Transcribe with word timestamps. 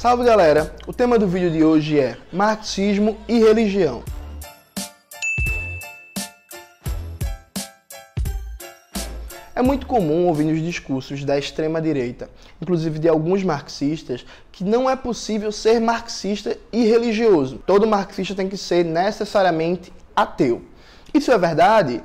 Salve 0.00 0.24
galera! 0.24 0.74
O 0.86 0.94
tema 0.94 1.18
do 1.18 1.28
vídeo 1.28 1.50
de 1.50 1.62
hoje 1.62 2.00
é 2.00 2.16
Marxismo 2.32 3.18
e 3.28 3.38
Religião. 3.38 4.02
É 9.54 9.60
muito 9.60 9.86
comum 9.86 10.26
ouvir 10.26 10.44
nos 10.44 10.58
discursos 10.62 11.22
da 11.22 11.38
extrema-direita, 11.38 12.30
inclusive 12.62 12.98
de 12.98 13.10
alguns 13.10 13.44
marxistas, 13.44 14.24
que 14.50 14.64
não 14.64 14.88
é 14.88 14.96
possível 14.96 15.52
ser 15.52 15.78
marxista 15.82 16.56
e 16.72 16.86
religioso. 16.86 17.58
Todo 17.66 17.86
marxista 17.86 18.34
tem 18.34 18.48
que 18.48 18.56
ser 18.56 18.86
necessariamente 18.86 19.92
ateu. 20.16 20.62
Isso 21.12 21.30
é 21.30 21.36
verdade? 21.36 22.02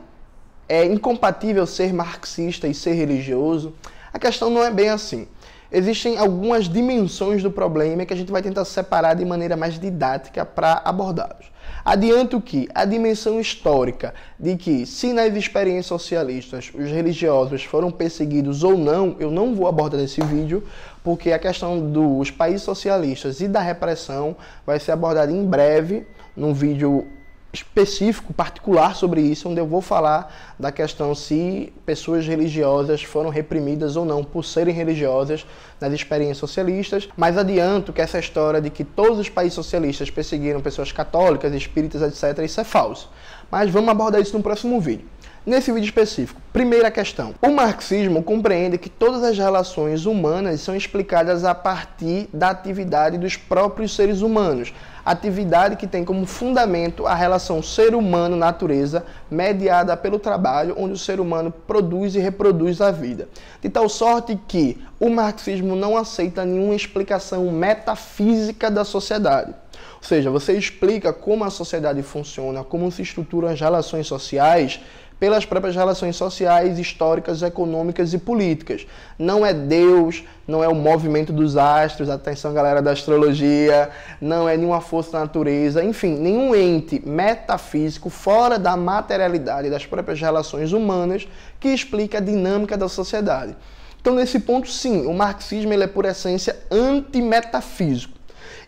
É 0.67 0.83
incompatível 0.83 1.65
ser 1.65 1.93
marxista 1.93 2.67
e 2.67 2.73
ser 2.73 2.91
religioso? 2.91 3.73
A 4.11 4.19
questão 4.19 4.49
não 4.49 4.65
é 4.65 4.69
bem 4.69 4.89
assim 4.89 5.29
existem 5.71 6.17
algumas 6.17 6.69
dimensões 6.69 7.41
do 7.41 7.51
problema 7.51 8.05
que 8.05 8.13
a 8.13 8.17
gente 8.17 8.31
vai 8.31 8.41
tentar 8.41 8.65
separar 8.65 9.13
de 9.15 9.25
maneira 9.25 9.55
mais 9.55 9.79
didática 9.79 10.45
para 10.45 10.81
abordá-los. 10.85 11.51
Adianto 11.83 12.41
que 12.41 12.67
a 12.73 12.83
dimensão 12.83 13.39
histórica 13.39 14.13
de 14.39 14.55
que, 14.55 14.85
se 14.85 15.13
nas 15.13 15.35
experiências 15.35 15.85
socialistas 15.85 16.71
os 16.73 16.89
religiosos 16.89 17.63
foram 17.63 17.91
perseguidos 17.91 18.63
ou 18.63 18.77
não, 18.77 19.15
eu 19.19 19.29
não 19.29 19.53
vou 19.53 19.67
abordar 19.67 19.99
nesse 19.99 20.21
vídeo, 20.21 20.63
porque 21.03 21.31
a 21.31 21.39
questão 21.39 21.79
dos 21.79 22.31
países 22.31 22.63
socialistas 22.63 23.39
e 23.39 23.47
da 23.47 23.59
repressão 23.59 24.35
vai 24.65 24.79
ser 24.79 24.93
abordada 24.93 25.31
em 25.31 25.45
breve 25.45 26.07
num 26.35 26.53
vídeo 26.53 27.05
específico, 27.55 28.33
particular 28.33 28.95
sobre 28.95 29.21
isso, 29.21 29.49
onde 29.49 29.59
eu 29.59 29.65
vou 29.65 29.81
falar 29.81 30.55
da 30.59 30.71
questão 30.71 31.15
se 31.15 31.73
pessoas 31.85 32.27
religiosas 32.27 33.01
foram 33.01 33.29
reprimidas 33.29 33.95
ou 33.95 34.05
não 34.05 34.23
por 34.23 34.43
serem 34.43 34.73
religiosas 34.73 35.45
nas 35.79 35.93
experiências 35.93 36.37
socialistas. 36.37 37.09
Mas 37.17 37.37
adianto 37.37 37.91
que 37.91 38.01
essa 38.01 38.19
história 38.19 38.61
de 38.61 38.69
que 38.69 38.83
todos 38.83 39.17
os 39.17 39.29
países 39.29 39.53
socialistas 39.53 40.09
perseguiram 40.09 40.61
pessoas 40.61 40.91
católicas, 40.91 41.53
espíritas, 41.53 42.01
etc., 42.01 42.43
isso 42.43 42.61
é 42.61 42.63
falso. 42.63 43.09
Mas 43.49 43.69
vamos 43.69 43.89
abordar 43.89 44.21
isso 44.21 44.35
no 44.35 44.43
próximo 44.43 44.79
vídeo. 44.79 45.07
Nesse 45.45 45.71
vídeo 45.71 45.85
específico, 45.85 46.41
primeira 46.51 46.89
questão. 46.89 47.35
O 47.39 47.51
marxismo 47.51 48.23
compreende 48.23 48.79
que 48.79 48.89
todas 48.89 49.21
as 49.21 49.37
relações 49.37 50.07
humanas 50.07 50.59
são 50.61 50.75
explicadas 50.75 51.45
a 51.45 51.53
partir 51.53 52.27
da 52.33 52.49
atividade 52.49 53.19
dos 53.19 53.37
próprios 53.37 53.95
seres 53.95 54.21
humanos. 54.21 54.73
Atividade 55.05 55.75
que 55.75 55.85
tem 55.85 56.03
como 56.03 56.25
fundamento 56.25 57.05
a 57.05 57.13
relação 57.13 57.61
ser 57.61 57.93
humano-natureza, 57.93 59.05
mediada 59.29 59.95
pelo 59.95 60.17
trabalho, 60.17 60.73
onde 60.79 60.93
o 60.93 60.97
ser 60.97 61.19
humano 61.19 61.53
produz 61.67 62.15
e 62.15 62.19
reproduz 62.19 62.81
a 62.81 62.89
vida. 62.89 63.29
De 63.61 63.69
tal 63.69 63.87
sorte 63.87 64.35
que 64.47 64.83
o 64.99 65.11
marxismo 65.11 65.75
não 65.75 65.95
aceita 65.95 66.43
nenhuma 66.43 66.73
explicação 66.73 67.51
metafísica 67.51 68.71
da 68.71 68.83
sociedade. 68.83 69.53
Ou 69.97 70.07
seja, 70.07 70.31
você 70.31 70.53
explica 70.53 71.13
como 71.13 71.43
a 71.43 71.49
sociedade 71.49 72.01
funciona, 72.01 72.63
como 72.63 72.91
se 72.91 73.01
estruturam 73.01 73.49
as 73.49 73.59
relações 73.59 74.07
sociais 74.07 74.79
pelas 75.19 75.45
próprias 75.45 75.75
relações 75.75 76.15
sociais, 76.15 76.77
históricas, 76.77 77.41
econômicas 77.41 78.13
e 78.13 78.17
políticas. 78.17 78.85
Não 79.17 79.45
é 79.45 79.53
Deus, 79.53 80.23
não 80.47 80.63
é 80.63 80.67
o 80.67 80.75
movimento 80.75 81.31
dos 81.31 81.55
astros, 81.57 82.09
atenção 82.09 82.53
galera 82.53 82.81
da 82.81 82.91
astrologia, 82.91 83.89
não 84.19 84.47
é 84.47 84.57
nenhuma 84.57 84.81
força 84.81 85.13
da 85.13 85.19
natureza, 85.19 85.83
enfim, 85.83 86.15
nenhum 86.15 86.53
ente 86.53 87.01
metafísico 87.05 88.09
fora 88.09 88.59
da 88.59 88.75
materialidade 88.75 89.69
das 89.69 89.85
próprias 89.85 90.19
relações 90.19 90.73
humanas 90.73 91.27
que 91.59 91.69
explica 91.69 92.17
a 92.17 92.21
dinâmica 92.21 92.77
da 92.77 92.89
sociedade. 92.89 93.55
Então, 94.01 94.13
nesse 94.13 94.39
ponto, 94.39 94.69
sim, 94.69 95.07
o 95.07 95.13
marxismo 95.13 95.73
ele 95.73 95.83
é 95.83 95.87
por 95.87 96.05
essência 96.05 96.55
antimetafísico. 96.69 98.13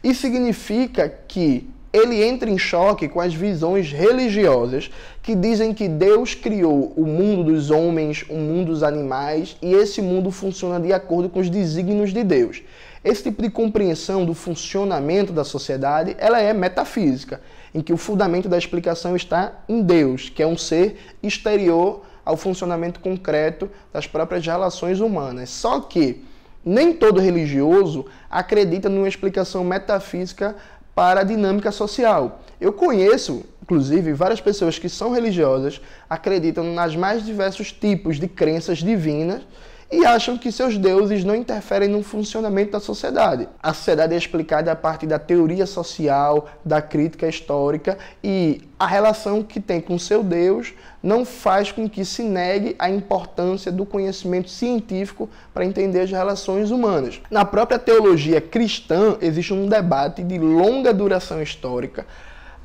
Isso 0.04 0.22
significa 0.22 1.08
que 1.28 1.70
ele 1.92 2.24
entra 2.24 2.50
em 2.50 2.58
choque 2.58 3.08
com 3.08 3.20
as 3.20 3.34
visões 3.34 3.92
religiosas 3.92 4.92
que 5.24 5.36
dizem 5.36 5.74
que 5.74 5.88
Deus 5.88 6.34
criou 6.34 6.94
o 6.96 7.06
mundo 7.06 7.46
dos 7.46 7.72
homens, 7.72 8.26
o 8.30 8.36
mundo 8.36 8.68
dos 8.68 8.84
animais 8.84 9.58
e 9.62 9.74
esse 9.74 10.02
mundo 10.02 10.32
funciona 10.32 10.80
de 10.80 10.92
acordo 10.92 11.30
com 11.30 11.40
os 11.40 11.50
desígnios 11.50 12.14
de 12.14 12.24
Deus. 12.24 12.62
Esse 13.04 13.24
tipo 13.24 13.42
de 13.42 13.50
compreensão 13.50 14.26
do 14.26 14.34
funcionamento 14.34 15.32
da 15.32 15.44
sociedade, 15.44 16.16
ela 16.20 16.42
é 16.42 16.54
metafísica, 16.54 17.42
em 17.74 17.82
que 17.82 17.94
o 17.94 17.98
fundamento 17.98 18.50
da 18.50 18.58
explicação 18.58 19.16
está 19.16 19.64
em 19.70 19.82
Deus, 19.82 20.30
que 20.30 20.44
é 20.44 20.48
um 20.48 20.58
ser 20.58 20.98
exterior 21.24 22.02
ao 22.26 22.36
funcionamento 22.36 23.00
concreto 23.00 23.70
das 23.94 24.06
próprias 24.06 24.46
relações 24.46 25.00
humanas. 25.00 25.50
Só 25.50 25.80
que 25.80 26.26
nem 26.66 26.92
todo 26.92 27.22
religioso 27.22 28.06
acredita 28.30 28.90
numa 28.90 29.08
explicação 29.08 29.64
metafísica 29.64 30.54
para 30.98 31.20
a 31.20 31.24
dinâmica 31.24 31.72
social. 31.72 32.42
Eu 32.60 32.74
conheço, 32.74 33.46
inclusive, 33.62 34.14
várias 34.14 34.42
pessoas 34.42 34.80
que 34.80 34.90
são 34.90 35.12
religiosas, 35.12 35.80
acreditam 36.10 36.74
nas 36.74 36.96
mais 36.96 37.24
diversos 37.24 37.72
tipos 37.72 38.20
de 38.20 38.28
crenças 38.28 38.80
divinas 38.80 39.44
e 39.92 40.06
acham 40.06 40.38
que 40.38 40.52
seus 40.52 40.78
deuses 40.78 41.24
não 41.24 41.36
interferem 41.36 41.88
no 41.88 42.04
funcionamento 42.04 42.72
da 42.72 42.80
sociedade. 42.80 43.48
A 43.62 43.74
sociedade 43.74 44.14
é 44.14 44.18
explicada 44.18 44.72
a 44.72 44.76
partir 44.76 45.08
da 45.08 45.18
teoria 45.18 45.66
social, 45.66 46.48
da 46.64 46.82
crítica 46.82 47.28
histórica 47.28 47.98
e 48.24 48.62
a 48.78 48.86
relação 48.86 49.42
que 49.42 49.60
tem 49.60 49.80
com 49.80 49.98
seu 49.98 50.22
Deus 50.24 50.74
não 51.02 51.26
faz 51.26 51.72
com 51.72 51.90
que 51.90 52.04
se 52.04 52.22
negue 52.22 52.76
a 52.78 52.90
importância 52.90 53.72
do 53.72 53.86
conhecimento 53.86 54.50
científico 54.50 55.30
para 55.54 55.66
entender 55.66 56.02
as 56.02 56.12
relações 56.12 56.70
humanas. 56.70 57.22
Na 57.32 57.46
própria 57.46 57.80
teologia 57.80 58.42
cristã 58.42 59.18
existe 59.22 59.54
um 59.54 59.68
debate 59.68 60.22
de 60.22 60.38
longa 60.38 60.94
duração 60.94 61.42
histórica 61.42 62.06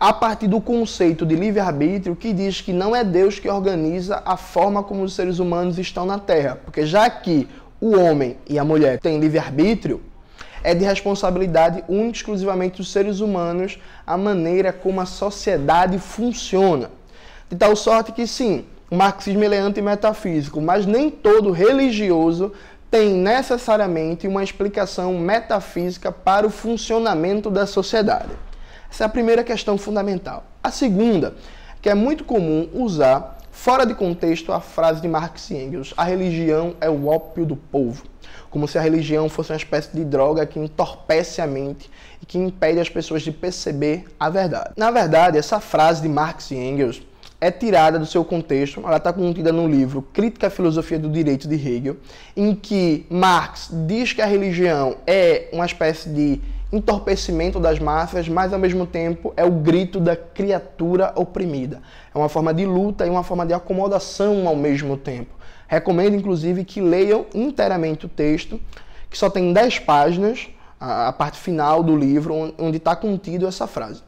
a 0.03 0.13
partir 0.13 0.49
do 0.49 0.61
conceito 0.61 1.25
de 1.25 1.37
livre-arbítrio 1.37 2.17
que 2.17 2.33
diz 2.33 2.61
que 2.61 2.73
não 2.73 2.95
é 2.95 3.05
Deus 3.05 3.39
que 3.39 3.49
organiza 3.49 4.21
a 4.25 4.37
forma 4.37 4.83
como 4.83 5.05
os 5.05 5.15
seres 5.15 5.39
humanos 5.39 5.79
estão 5.79 6.05
na 6.05 6.19
Terra. 6.19 6.57
Porque 6.57 6.85
já 6.85 7.09
que 7.09 7.47
o 7.81 7.97
homem 7.97 8.37
e 8.49 8.59
a 8.59 8.65
mulher 8.65 8.99
têm 8.99 9.21
livre-arbítrio, 9.21 10.03
é 10.61 10.75
de 10.75 10.85
responsabilidade 10.85 11.85
única 11.89 12.09
e 12.09 12.11
exclusivamente 12.19 12.79
dos 12.79 12.91
seres 12.91 13.21
humanos 13.21 13.79
a 14.05 14.17
maneira 14.17 14.73
como 14.73 15.01
a 15.01 15.07
sociedade 15.07 16.01
funciona. 16.01 16.91
De 17.49 17.55
tal 17.55 17.77
sorte 17.77 18.11
que 18.11 18.27
sim, 18.27 18.65
o 18.91 18.97
marxismo 18.97 19.45
é 19.45 19.59
antimetafísico, 19.59 20.61
mas 20.61 20.85
nem 20.85 21.13
todo 21.13 21.53
religioso 21.53 22.53
tem 22.91 23.15
necessariamente 23.15 24.27
uma 24.27 24.43
explicação 24.43 25.17
metafísica 25.17 26.11
para 26.11 26.45
o 26.45 26.51
funcionamento 26.51 27.49
da 27.49 27.67
sociedade. 27.69 28.31
Essa 28.93 29.05
é 29.05 29.07
a 29.07 29.09
primeira 29.09 29.43
questão 29.43 29.79
fundamental. 29.79 30.45
A 30.63 30.71
segunda, 30.71 31.35
que 31.81 31.89
é 31.89 31.95
muito 31.95 32.25
comum 32.25 32.69
usar 32.75 33.39
fora 33.51 33.87
de 33.87 33.95
contexto 33.95 34.53
a 34.53 34.61
frase 34.61 35.01
de 35.01 35.09
Marx 35.09 35.51
e 35.51 35.55
Engels: 35.55 35.95
a 35.97 36.05
religião 36.05 36.75
é 36.79 36.91
o 36.91 37.07
ópio 37.07 37.47
do 37.47 37.57
povo. 37.57 38.05
Como 38.51 38.69
se 38.69 38.77
a 38.77 38.83
religião 38.83 39.31
fosse 39.31 39.51
uma 39.51 39.57
espécie 39.57 39.97
de 39.97 40.05
droga 40.05 40.45
que 40.45 40.59
entorpece 40.59 41.41
a 41.41 41.47
mente 41.47 41.91
e 42.21 42.27
que 42.27 42.37
impede 42.37 42.81
as 42.81 42.91
pessoas 42.91 43.23
de 43.23 43.33
perceber 43.33 44.05
a 44.21 44.29
verdade. 44.29 44.75
Na 44.77 44.91
verdade, 44.91 45.39
essa 45.39 45.59
frase 45.59 46.03
de 46.03 46.09
Marx 46.11 46.51
e 46.51 46.57
Engels 46.57 47.01
é 47.41 47.51
tirada 47.51 47.99
do 47.99 48.05
seu 48.05 48.23
contexto, 48.23 48.83
ela 48.85 48.99
está 48.99 49.11
contida 49.11 49.51
no 49.51 49.67
livro 49.67 50.03
Crítica 50.13 50.49
à 50.49 50.51
Filosofia 50.51 50.99
do 50.99 51.09
Direito 51.09 51.49
de 51.49 51.55
Hegel, 51.55 51.97
em 52.37 52.55
que 52.55 53.07
Marx 53.09 53.71
diz 53.87 54.13
que 54.13 54.21
a 54.21 54.27
religião 54.27 54.99
é 55.07 55.49
uma 55.51 55.65
espécie 55.65 56.11
de 56.11 56.41
entorpecimento 56.73 57.61
das 57.61 57.79
massas, 57.79 58.29
mas 58.29 58.53
ao 58.53 58.59
mesmo 58.59 58.87
tempo 58.87 59.33
é 59.37 59.45
o 59.45 59.51
grito 59.51 60.01
da 60.01 60.17
criatura 60.17 61.13
oprimida. 61.15 61.83
É 62.15 62.19
uma 62.19 62.29
forma 62.29 62.55
de 62.55 62.65
luta 62.65 63.07
e 63.07 63.11
uma 63.11 63.23
forma 63.23 63.45
de 63.45 63.53
acomodação 63.53 64.49
ao 64.49 64.57
mesmo 64.57 64.97
tempo. 64.97 65.35
Recomendo, 65.69 66.17
inclusive, 66.17 66.65
que 66.65 66.81
leiam 66.81 67.27
inteiramente 67.35 68.07
o 68.07 68.09
texto, 68.09 68.61
que 69.11 69.19
só 69.19 69.29
tem 69.29 69.53
10 69.53 69.81
páginas, 69.81 70.49
a 70.81 71.13
parte 71.13 71.39
final 71.39 71.83
do 71.83 71.97
livro, 71.97 72.55
onde 72.59 72.79
está 72.79 72.97
contido 72.97 73.47
essa 73.47 73.67
frase. 73.67 74.03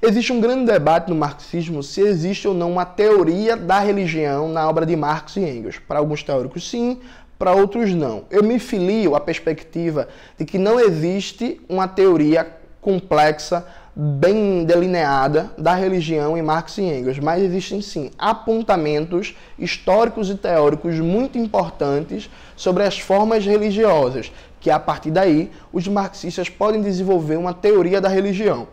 Existe 0.00 0.32
um 0.32 0.40
grande 0.40 0.66
debate 0.66 1.08
no 1.08 1.16
marxismo 1.16 1.82
se 1.82 2.00
existe 2.00 2.46
ou 2.46 2.54
não 2.54 2.70
uma 2.70 2.84
teoria 2.84 3.56
da 3.56 3.80
religião 3.80 4.48
na 4.48 4.68
obra 4.68 4.84
de 4.84 4.94
Marx 4.94 5.36
e 5.36 5.40
Engels. 5.40 5.78
Para 5.78 5.98
alguns 5.98 6.22
teóricos, 6.22 6.68
sim, 6.68 7.00
para 7.38 7.52
outros 7.52 7.92
não. 7.94 8.24
Eu 8.30 8.42
me 8.42 8.58
filio 8.58 9.14
à 9.14 9.20
perspectiva 9.20 10.08
de 10.38 10.44
que 10.44 10.58
não 10.58 10.80
existe 10.80 11.60
uma 11.68 11.86
teoria 11.86 12.46
complexa, 12.80 13.66
bem 13.94 14.64
delineada 14.64 15.50
da 15.56 15.74
religião 15.74 16.36
em 16.36 16.42
Marx 16.42 16.76
e 16.76 16.82
Engels, 16.82 17.18
mas 17.18 17.42
existem 17.42 17.80
sim 17.80 18.10
apontamentos 18.18 19.34
históricos 19.58 20.28
e 20.28 20.34
teóricos 20.34 21.00
muito 21.00 21.38
importantes 21.38 22.30
sobre 22.54 22.82
as 22.82 22.98
formas 22.98 23.44
religiosas, 23.44 24.30
que 24.60 24.70
a 24.70 24.78
partir 24.78 25.10
daí 25.10 25.50
os 25.72 25.88
marxistas 25.88 26.48
podem 26.48 26.82
desenvolver 26.82 27.36
uma 27.36 27.54
teoria 27.54 28.00
da 28.00 28.08
religião. 28.08 28.68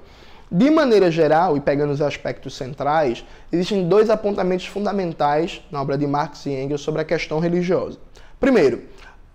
De 0.51 0.69
maneira 0.69 1.09
geral, 1.09 1.57
e 1.57 1.59
pegando 1.59 1.91
os 1.91 2.01
aspectos 2.01 2.55
centrais, 2.55 3.25
existem 3.51 3.87
dois 3.87 4.09
apontamentos 4.11 4.67
fundamentais 4.67 5.61
na 5.71 5.81
obra 5.81 5.97
de 5.97 6.05
Marx 6.05 6.45
e 6.45 6.51
Engels 6.51 6.81
sobre 6.81 7.01
a 7.01 7.05
questão 7.05 7.39
religiosa. 7.39 7.97
Primeiro, 8.43 8.81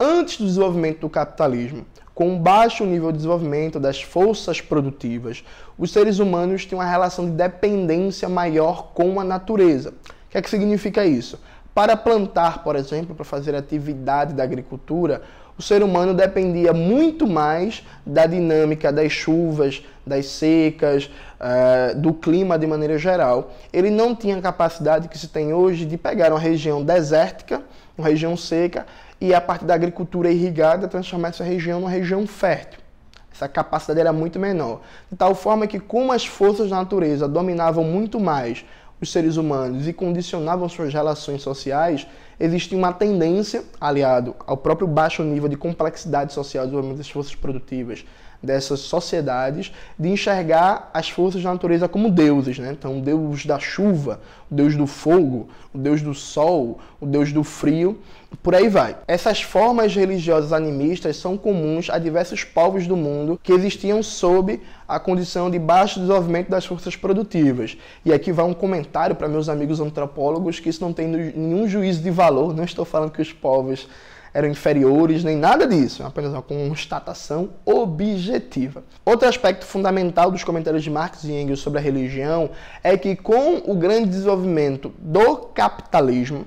Antes 0.00 0.38
do 0.38 0.46
desenvolvimento 0.46 1.00
do 1.00 1.10
capitalismo, 1.10 1.84
com 2.14 2.28
um 2.28 2.38
baixo 2.38 2.84
nível 2.84 3.10
de 3.10 3.16
desenvolvimento 3.16 3.80
das 3.80 4.00
forças 4.00 4.60
produtivas, 4.60 5.44
os 5.76 5.90
seres 5.90 6.20
humanos 6.20 6.64
têm 6.64 6.78
uma 6.78 6.88
relação 6.88 7.24
de 7.24 7.32
dependência 7.32 8.28
maior 8.28 8.92
com 8.94 9.18
a 9.18 9.24
natureza. 9.24 9.90
O 9.90 10.30
que 10.30 10.38
é 10.38 10.42
que 10.42 10.48
significa 10.48 11.04
isso? 11.04 11.40
Para 11.74 11.96
plantar, 11.96 12.62
por 12.62 12.76
exemplo, 12.76 13.12
para 13.12 13.24
fazer 13.24 13.56
atividade 13.56 14.34
da 14.34 14.44
agricultura, 14.44 15.22
o 15.58 15.62
ser 15.62 15.82
humano 15.82 16.14
dependia 16.14 16.72
muito 16.72 17.26
mais 17.26 17.84
da 18.06 18.26
dinâmica 18.26 18.92
das 18.92 19.10
chuvas, 19.10 19.82
das 20.06 20.26
secas, 20.26 21.10
uh, 21.40 21.98
do 21.98 22.14
clima 22.14 22.56
de 22.56 22.66
maneira 22.66 22.96
geral. 22.96 23.52
Ele 23.72 23.90
não 23.90 24.14
tinha 24.14 24.36
a 24.36 24.40
capacidade 24.40 25.08
que 25.08 25.18
se 25.18 25.26
tem 25.26 25.52
hoje 25.52 25.84
de 25.84 25.98
pegar 25.98 26.30
uma 26.30 26.38
região 26.38 26.82
desértica, 26.84 27.60
uma 27.96 28.06
região 28.06 28.36
seca, 28.36 28.86
e 29.20 29.34
a 29.34 29.40
partir 29.40 29.64
da 29.64 29.74
agricultura 29.74 30.30
irrigada 30.30 30.86
transformar 30.86 31.30
essa 31.30 31.42
região 31.42 31.80
numa 31.80 31.90
região 31.90 32.24
fértil. 32.24 32.78
Essa 33.32 33.48
capacidade 33.48 34.00
era 34.00 34.12
muito 34.12 34.38
menor. 34.38 34.80
De 35.10 35.16
tal 35.16 35.34
forma 35.34 35.66
que, 35.66 35.80
como 35.80 36.12
as 36.12 36.24
forças 36.24 36.70
da 36.70 36.76
natureza 36.76 37.28
dominavam 37.28 37.82
muito 37.82 38.20
mais 38.20 38.64
os 39.00 39.12
seres 39.12 39.36
humanos 39.36 39.86
e 39.86 39.92
condicionavam 39.92 40.68
suas 40.68 40.92
relações 40.92 41.42
sociais, 41.42 42.06
existia 42.38 42.76
uma 42.76 42.92
tendência, 42.92 43.64
aliado 43.80 44.34
ao 44.46 44.56
próprio 44.56 44.86
baixo 44.86 45.22
nível 45.22 45.48
de 45.48 45.56
complexidade 45.56 46.32
social 46.32 46.64
do 46.64 46.70
desenvolvimento 46.70 46.98
das 46.98 47.10
forças 47.10 47.34
produtivas 47.34 48.04
dessas 48.42 48.80
sociedades, 48.80 49.72
de 49.98 50.08
enxergar 50.08 50.90
as 50.94 51.10
forças 51.10 51.42
da 51.42 51.52
natureza 51.52 51.88
como 51.88 52.10
deuses. 52.10 52.58
Né? 52.58 52.70
Então, 52.72 52.98
o 52.98 53.00
deus 53.00 53.44
da 53.44 53.58
chuva, 53.58 54.20
o 54.50 54.54
deus 54.54 54.76
do 54.76 54.86
fogo, 54.86 55.48
o 55.74 55.78
deus 55.78 56.00
do 56.02 56.14
sol, 56.14 56.78
o 57.00 57.06
deus 57.06 57.32
do 57.32 57.42
frio 57.42 57.98
por 58.42 58.54
aí 58.54 58.68
vai. 58.68 58.96
Essas 59.06 59.42
formas 59.42 59.94
religiosas 59.94 60.52
animistas 60.52 61.16
são 61.16 61.36
comuns 61.36 61.88
a 61.90 61.98
diversos 61.98 62.44
povos 62.44 62.86
do 62.86 62.96
mundo 62.96 63.40
que 63.42 63.52
existiam 63.52 64.02
sob 64.02 64.60
a 64.86 65.00
condição 65.00 65.50
de 65.50 65.58
baixo 65.58 66.00
desenvolvimento 66.00 66.48
das 66.48 66.64
forças 66.64 66.94
produtivas. 66.94 67.76
E 68.04 68.12
aqui 68.12 68.30
vai 68.30 68.44
um 68.44 68.54
comentário 68.54 69.16
para 69.16 69.28
meus 69.28 69.48
amigos 69.48 69.80
antropólogos 69.80 70.60
que 70.60 70.68
isso 70.68 70.82
não 70.82 70.92
tem 70.92 71.08
nenhum 71.08 71.66
juízo 71.66 72.02
de 72.02 72.10
valor, 72.10 72.54
não 72.54 72.64
estou 72.64 72.84
falando 72.84 73.10
que 73.10 73.22
os 73.22 73.32
povos 73.32 73.88
eram 74.38 74.48
inferiores, 74.48 75.24
nem 75.24 75.36
nada 75.36 75.66
disso, 75.66 76.00
é 76.00 76.06
apenas 76.06 76.32
uma 76.32 76.42
constatação 76.42 77.50
objetiva. 77.64 78.84
Outro 79.04 79.28
aspecto 79.28 79.66
fundamental 79.66 80.30
dos 80.30 80.44
comentários 80.44 80.84
de 80.84 80.90
Marx 80.90 81.24
e 81.24 81.32
Engels 81.32 81.58
sobre 81.58 81.80
a 81.80 81.82
religião 81.82 82.50
é 82.80 82.96
que 82.96 83.16
com 83.16 83.60
o 83.66 83.74
grande 83.74 84.10
desenvolvimento 84.10 84.92
do 84.96 85.38
capitalismo, 85.52 86.46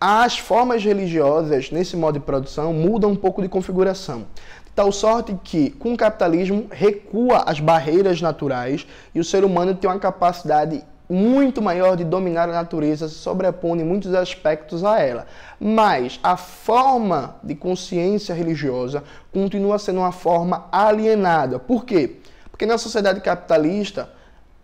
as 0.00 0.38
formas 0.38 0.82
religiosas 0.82 1.70
nesse 1.70 1.96
modo 1.96 2.18
de 2.18 2.24
produção 2.26 2.72
mudam 2.72 3.12
um 3.12 3.16
pouco 3.16 3.40
de 3.40 3.48
configuração. 3.48 4.26
Tal 4.74 4.90
sorte 4.90 5.36
que, 5.44 5.70
com 5.70 5.92
o 5.92 5.96
capitalismo, 5.96 6.66
recua 6.68 7.44
as 7.46 7.60
barreiras 7.60 8.20
naturais 8.20 8.84
e 9.14 9.20
o 9.20 9.24
ser 9.24 9.44
humano 9.44 9.72
tem 9.72 9.88
uma 9.88 10.00
capacidade 10.00 10.82
muito 11.10 11.60
maior 11.60 11.96
de 11.96 12.04
dominar 12.04 12.48
a 12.48 12.52
natureza, 12.52 13.08
se 13.08 13.16
sobrepondo 13.16 13.82
em 13.82 13.84
muitos 13.84 14.14
aspectos 14.14 14.84
a 14.84 15.00
ela. 15.00 15.26
Mas 15.58 16.20
a 16.22 16.36
forma 16.36 17.36
de 17.42 17.54
consciência 17.54 18.34
religiosa 18.34 19.02
continua 19.32 19.78
sendo 19.78 19.98
uma 19.98 20.12
forma 20.12 20.68
alienada. 20.70 21.58
Por 21.58 21.84
quê? 21.84 22.16
Porque 22.50 22.64
na 22.64 22.78
sociedade 22.78 23.20
capitalista, 23.20 24.08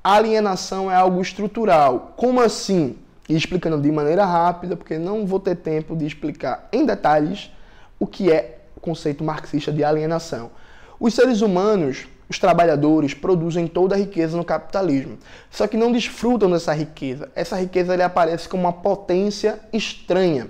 alienação 0.02 0.90
é 0.90 0.94
algo 0.94 1.20
estrutural. 1.20 2.12
Como 2.16 2.40
assim? 2.40 2.96
e 3.28 3.34
explicando 3.34 3.81
de 3.81 3.90
maneira 3.90 4.25
rápida, 4.25 4.76
porque 4.76 4.98
não 4.98 5.26
vou 5.26 5.40
ter 5.40 5.56
tempo 5.56 5.96
de 5.96 6.06
explicar 6.06 6.69
em 6.72 6.84
detalhes 6.87 7.50
o 7.98 8.06
que 8.06 8.31
é 8.31 8.58
o 8.76 8.81
conceito 8.81 9.25
marxista 9.25 9.72
de 9.72 9.82
alienação. 9.82 10.50
Os 10.98 11.14
seres 11.14 11.40
humanos, 11.40 12.06
os 12.28 12.38
trabalhadores, 12.38 13.14
produzem 13.14 13.67
toda 13.67 13.94
a 13.94 13.99
riqueza 13.99 14.37
no 14.37 14.44
capitalismo, 14.44 15.19
só 15.50 15.67
que 15.67 15.76
não 15.76 15.93
desfrutam 15.93 16.50
dessa 16.50 16.73
riqueza. 16.73 17.31
Essa 17.34 17.56
riqueza 17.56 17.94
ele 17.94 18.02
aparece 18.02 18.49
como 18.49 18.64
uma 18.64 18.73
potência 18.73 19.61
estranha. 19.73 20.49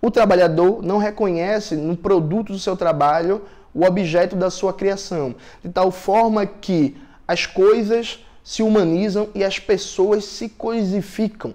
O 0.00 0.10
trabalhador 0.10 0.82
não 0.82 0.98
reconhece 0.98 1.76
no 1.76 1.96
produto 1.96 2.52
do 2.52 2.58
seu 2.58 2.76
trabalho 2.76 3.42
o 3.74 3.84
objeto 3.84 4.34
da 4.34 4.50
sua 4.50 4.72
criação, 4.72 5.34
de 5.62 5.70
tal 5.70 5.90
forma 5.90 6.46
que 6.46 6.96
as 7.26 7.46
coisas 7.46 8.24
se 8.42 8.62
humanizam 8.62 9.28
e 9.34 9.44
as 9.44 9.58
pessoas 9.58 10.24
se 10.24 10.48
coisificam 10.48 11.54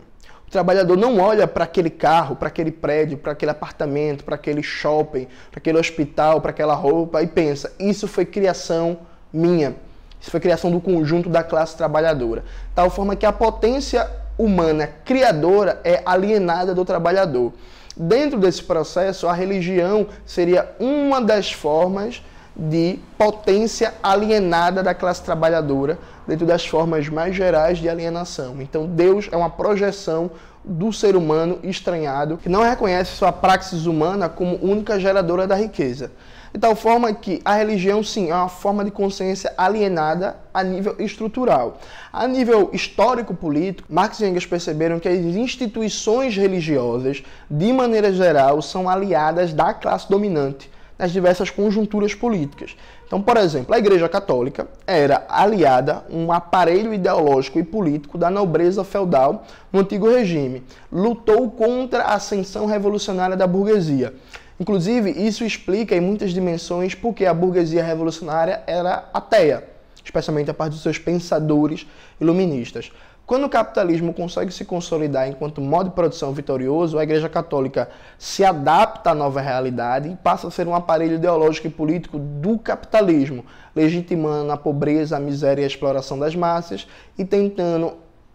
trabalhador 0.56 0.96
não 0.96 1.20
olha 1.20 1.46
para 1.48 1.66
aquele 1.66 1.90
carro, 1.90 2.38
para 2.38 2.48
aquele 2.48 2.72
prédio, 2.72 3.18
para 3.18 3.34
aquele 3.34 3.52
apartamento, 3.52 4.24
para 4.24 4.36
aquele 4.36 4.64
shopping, 4.64 5.28
para 5.52 5.58
aquele 5.58 5.78
hospital, 5.78 6.40
para 6.40 6.52
aquela 6.52 6.74
roupa 6.74 7.22
e 7.22 7.28
pensa: 7.28 7.74
isso 7.78 8.08
foi 8.08 8.26
criação 8.26 9.00
minha. 9.36 9.76
Isso 10.20 10.32
foi 10.32 10.40
criação 10.40 10.72
do 10.72 10.80
conjunto 10.80 11.30
da 11.30 11.44
classe 11.44 11.76
trabalhadora. 11.78 12.44
Tal 12.74 12.90
forma 12.90 13.16
que 13.16 13.26
a 13.26 13.32
potência 13.32 14.10
humana 14.38 14.90
criadora 15.04 15.80
é 15.84 16.02
alienada 16.06 16.74
do 16.74 16.84
trabalhador. 16.84 17.54
Dentro 17.96 18.40
desse 18.40 18.64
processo, 18.64 19.28
a 19.28 19.34
religião 19.34 20.08
seria 20.26 20.70
uma 20.80 21.22
das 21.22 21.52
formas 21.52 22.22
de 22.56 23.00
potência 23.18 23.94
alienada 24.02 24.82
da 24.82 24.94
classe 24.94 25.22
trabalhadora, 25.24 25.98
dentro 26.28 26.46
das 26.46 26.66
formas 26.66 27.10
mais 27.10 27.36
gerais 27.36 27.78
de 27.78 27.90
alienação. 27.90 28.62
Então, 28.62 28.88
Deus 28.88 29.28
é 29.32 29.38
uma 29.38 29.50
projeção 29.50 30.32
do 30.64 30.92
ser 30.92 31.16
humano 31.16 31.60
estranhado, 31.64 32.38
que 32.38 32.50
não 32.50 32.64
reconhece 32.64 33.12
sua 33.12 33.32
praxis 33.32 33.86
humana 33.86 34.28
como 34.28 34.58
única 34.62 35.00
geradora 35.00 35.46
da 35.46 35.56
riqueza. 35.56 36.12
De 36.52 36.60
tal 36.60 36.74
forma 36.74 37.14
que 37.14 37.42
a 37.44 37.54
religião, 37.56 38.02
sim, 38.02 38.32
é 38.32 38.34
uma 38.34 38.48
forma 38.48 38.84
de 38.86 38.90
consciência 38.90 39.54
alienada 39.58 40.38
a 40.54 40.64
nível 40.64 40.96
estrutural. 40.98 41.80
A 42.14 42.26
nível 42.26 42.70
histórico-político, 42.72 43.94
Marx 43.94 44.22
e 44.22 44.26
Engels 44.26 44.46
perceberam 44.46 44.98
que 44.98 45.10
as 45.10 45.20
instituições 45.20 46.36
religiosas, 46.36 47.22
de 47.52 47.74
maneira 47.74 48.12
geral, 48.14 48.62
são 48.62 48.90
aliadas 48.90 49.54
da 49.54 49.74
classe 49.74 50.10
dominante 50.10 50.72
nas 50.98 51.12
diversas 51.12 51.50
conjunturas 51.50 52.14
políticas. 52.14 52.76
Então, 53.06 53.22
por 53.22 53.38
exemplo, 53.38 53.74
a 53.74 53.78
Igreja 53.78 54.10
Católica 54.10 54.68
era 54.88 55.26
aliada 55.30 56.04
um 56.10 56.32
aparelho 56.32 56.94
ideológico 56.94 57.60
e 57.60 57.64
político 57.64 58.18
da 58.18 58.30
nobreza 58.30 58.84
feudal 58.84 59.46
no 59.72 59.82
antigo 59.82 60.10
regime. 60.10 60.64
Lutou 60.92 61.52
contra 61.52 62.04
a 62.04 62.16
ascensão 62.16 62.66
revolucionária 62.66 63.36
da 63.36 63.46
burguesia. 63.46 64.14
Inclusive, 64.60 65.12
isso 65.12 65.44
explica 65.44 65.96
em 65.96 66.02
muitas 66.02 66.32
dimensões 66.32 66.96
porque 66.96 67.26
a 67.26 67.34
burguesia 67.34 67.84
revolucionária 67.84 68.64
era 68.66 69.10
ateia, 69.14 69.66
especialmente 70.04 70.50
a 70.50 70.54
parte 70.54 70.74
dos 70.74 70.82
seus 70.82 70.98
pensadores 70.98 71.86
iluministas. 72.22 72.92
Quando 73.26 73.46
o 73.46 73.50
capitalismo 73.50 74.14
consegue 74.14 74.52
se 74.52 74.64
consolidar 74.64 75.28
enquanto 75.28 75.60
modo 75.60 75.90
de 75.90 75.96
produção 75.96 76.32
vitorioso, 76.32 77.00
a 77.00 77.04
Igreja 77.04 77.28
Católica 77.28 77.90
se 78.20 78.46
adapta 78.46 79.10
à 79.10 79.16
nova 79.16 79.42
realidade 79.42 80.10
e 80.10 80.16
passa 80.16 80.48
a 80.48 80.52
ser 80.52 80.68
um 80.68 80.76
aparelho 80.76 81.16
ideológico 81.16 81.66
e 81.66 81.72
político 81.72 82.20
do 82.20 82.60
capitalismo, 82.60 83.44
legitimando 83.76 84.52
a 84.52 84.58
pobreza, 84.58 85.18
a 85.18 85.20
miséria 85.20 85.62
e 85.62 85.64
a 85.64 85.68
exploração 85.68 86.20
das 86.20 86.36
massas 86.36 86.88
e 87.18 87.26
tentando 87.26 87.94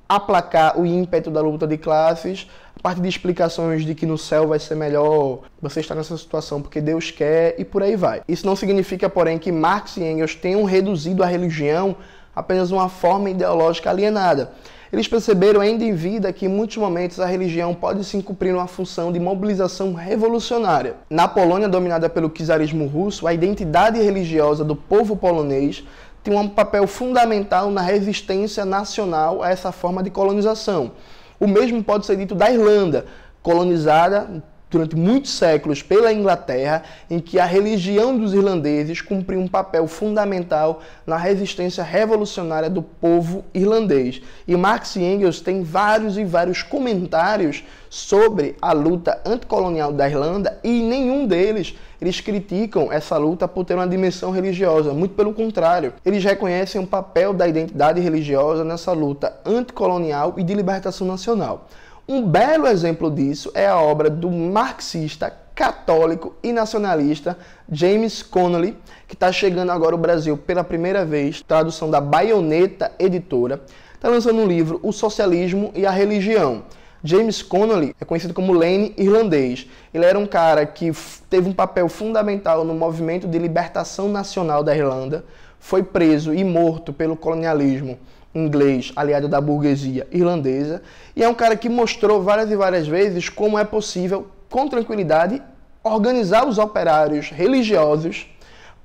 aplacar 0.08 0.76
o 0.76 0.84
ímpeto 0.84 1.30
da 1.30 1.40
luta 1.40 1.68
de 1.68 1.78
classes 1.78 2.50
a 2.76 2.82
partir 2.82 3.00
de 3.00 3.08
explicações 3.08 3.84
de 3.84 3.94
que 3.94 4.04
no 4.04 4.18
céu 4.18 4.48
vai 4.48 4.58
ser 4.58 4.74
melhor, 4.74 5.42
você 5.62 5.78
está 5.78 5.94
nessa 5.94 6.16
situação 6.16 6.60
porque 6.60 6.80
Deus 6.80 7.12
quer 7.12 7.54
e 7.60 7.64
por 7.64 7.84
aí 7.84 7.94
vai. 7.94 8.22
Isso 8.26 8.44
não 8.44 8.56
significa, 8.56 9.08
porém, 9.08 9.38
que 9.38 9.52
Marx 9.52 9.98
e 9.98 10.02
Engels 10.02 10.34
tenham 10.34 10.64
reduzido 10.64 11.22
a 11.22 11.26
religião 11.26 11.94
apenas 12.34 12.72
uma 12.72 12.88
forma 12.88 13.30
ideológica 13.30 13.90
alienada. 13.90 14.50
Eles 14.92 15.06
perceberam 15.06 15.60
ainda 15.60 15.84
em 15.84 15.92
vida 15.92 16.32
que 16.32 16.46
em 16.46 16.48
muitos 16.48 16.76
momentos 16.76 17.20
a 17.20 17.26
religião 17.26 17.72
pode 17.72 18.02
sim 18.02 18.20
cumprir 18.20 18.52
uma 18.52 18.66
função 18.66 19.12
de 19.12 19.20
mobilização 19.20 19.94
revolucionária. 19.94 20.96
Na 21.08 21.28
Polônia 21.28 21.68
dominada 21.68 22.08
pelo 22.08 22.28
czarismo 22.28 22.86
russo, 22.86 23.24
a 23.24 23.32
identidade 23.32 24.02
religiosa 24.02 24.64
do 24.64 24.74
povo 24.74 25.16
polonês 25.16 25.84
tem 26.24 26.34
um 26.36 26.48
papel 26.48 26.88
fundamental 26.88 27.70
na 27.70 27.80
resistência 27.80 28.64
nacional 28.64 29.44
a 29.44 29.50
essa 29.50 29.70
forma 29.70 30.02
de 30.02 30.10
colonização. 30.10 30.90
O 31.38 31.46
mesmo 31.46 31.84
pode 31.84 32.04
ser 32.04 32.16
dito 32.16 32.34
da 32.34 32.50
Irlanda, 32.50 33.06
colonizada 33.42 34.42
durante 34.70 34.94
muitos 34.94 35.32
séculos 35.32 35.82
pela 35.82 36.12
Inglaterra, 36.12 36.84
em 37.10 37.18
que 37.18 37.38
a 37.38 37.44
religião 37.44 38.16
dos 38.16 38.32
irlandeses 38.32 39.00
cumpriu 39.00 39.40
um 39.40 39.48
papel 39.48 39.86
fundamental 39.86 40.80
na 41.06 41.16
resistência 41.16 41.82
revolucionária 41.82 42.70
do 42.70 42.82
povo 42.82 43.44
irlandês. 43.52 44.22
E 44.46 44.56
Marx 44.56 44.96
e 44.96 45.02
Engels 45.02 45.40
têm 45.40 45.62
vários 45.62 46.16
e 46.16 46.24
vários 46.24 46.62
comentários 46.62 47.64
sobre 47.88 48.56
a 48.62 48.72
luta 48.72 49.20
anticolonial 49.26 49.92
da 49.92 50.08
Irlanda 50.08 50.58
e 50.62 50.80
nenhum 50.80 51.26
deles 51.26 51.74
eles 52.00 52.20
criticam 52.20 52.90
essa 52.90 53.18
luta 53.18 53.46
por 53.46 53.64
ter 53.64 53.74
uma 53.74 53.86
dimensão 53.86 54.30
religiosa, 54.30 54.94
muito 54.94 55.14
pelo 55.14 55.34
contrário, 55.34 55.92
eles 56.04 56.24
reconhecem 56.24 56.80
o 56.80 56.86
papel 56.86 57.34
da 57.34 57.46
identidade 57.46 58.00
religiosa 58.00 58.64
nessa 58.64 58.92
luta 58.92 59.36
anticolonial 59.44 60.34
e 60.38 60.42
de 60.42 60.54
libertação 60.54 61.06
nacional. 61.06 61.68
Um 62.12 62.26
belo 62.26 62.66
exemplo 62.66 63.08
disso 63.08 63.52
é 63.54 63.68
a 63.68 63.80
obra 63.80 64.10
do 64.10 64.28
marxista 64.28 65.32
católico 65.54 66.34
e 66.42 66.52
nacionalista 66.52 67.38
James 67.70 68.20
Connolly, 68.20 68.76
que 69.06 69.14
está 69.14 69.30
chegando 69.30 69.70
agora 69.70 69.94
ao 69.94 69.98
Brasil 69.98 70.36
pela 70.36 70.64
primeira 70.64 71.04
vez, 71.04 71.40
tradução 71.40 71.88
da 71.88 72.00
Baioneta 72.00 72.90
Editora, 72.98 73.62
está 73.94 74.08
lançando 74.08 74.40
um 74.40 74.46
livro, 74.48 74.80
O 74.82 74.90
Socialismo 74.90 75.70
e 75.72 75.86
a 75.86 75.92
Religião. 75.92 76.64
James 77.04 77.42
Connolly 77.42 77.94
é 78.00 78.04
conhecido 78.04 78.34
como 78.34 78.52
Lane 78.52 78.92
irlandês. 78.98 79.68
Ele 79.94 80.04
era 80.04 80.18
um 80.18 80.26
cara 80.26 80.66
que 80.66 80.90
teve 81.30 81.48
um 81.48 81.52
papel 81.52 81.88
fundamental 81.88 82.64
no 82.64 82.74
movimento 82.74 83.28
de 83.28 83.38
libertação 83.38 84.08
nacional 84.08 84.64
da 84.64 84.76
Irlanda, 84.76 85.24
foi 85.60 85.84
preso 85.84 86.34
e 86.34 86.42
morto 86.42 86.92
pelo 86.92 87.14
colonialismo 87.14 88.00
inglês 88.34 88.92
aliado 88.94 89.28
da 89.28 89.40
burguesia 89.40 90.06
irlandesa 90.10 90.82
e 91.16 91.22
é 91.22 91.28
um 91.28 91.34
cara 91.34 91.56
que 91.56 91.68
mostrou 91.68 92.22
várias 92.22 92.50
e 92.50 92.56
várias 92.56 92.86
vezes 92.86 93.28
como 93.28 93.58
é 93.58 93.64
possível, 93.64 94.28
com 94.48 94.68
tranquilidade, 94.68 95.42
organizar 95.82 96.46
os 96.46 96.58
operários 96.58 97.30
religiosos 97.30 98.26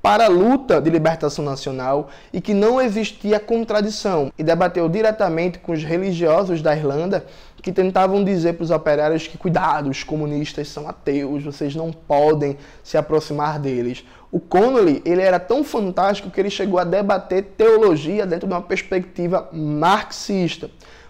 para 0.05 0.25
a 0.25 0.29
luta 0.29 0.79
de 0.79 0.87
libertação 0.87 1.43
nacional 1.43 2.09
e 2.31 2.39
que 2.39 2.53
não 2.53 2.79
existia 2.79 3.39
contradição, 3.39 4.31
e 4.37 4.43
debateu 4.43 4.87
diretamente 4.87 5.57
com 5.57 5.71
os 5.71 5.83
religiosos 5.83 6.61
da 6.61 6.75
Irlanda 6.75 7.25
que 7.59 7.71
tentavam 7.71 8.23
dizer 8.23 8.53
para 8.53 8.63
os 8.65 8.69
operários 8.69 9.25
que 9.25 9.35
cuidado, 9.35 9.89
os 9.89 10.03
comunistas 10.03 10.67
são 10.67 10.87
ateus, 10.87 11.43
vocês 11.43 11.73
não 11.73 11.91
podem 11.91 12.55
se 12.83 12.99
aproximar 12.99 13.57
deles. 13.57 14.05
O 14.31 14.39
Connolly, 14.39 15.01
ele 15.03 15.23
era 15.23 15.39
tão 15.39 15.63
fantástico 15.63 16.29
que 16.29 16.39
ele 16.39 16.51
chegou 16.51 16.77
a 16.77 16.83
debater 16.83 17.41
teologia 17.57 18.27
dentro 18.27 18.47
de 18.47 18.53
uma 18.53 18.61
perspectiva 18.61 19.49
marxista. 19.51 20.69